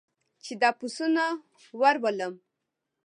[0.43, 1.23] چې دا پسونه
[1.79, 2.33] ور ولم.